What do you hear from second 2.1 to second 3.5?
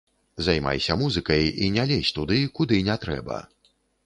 туды, куды не трэба.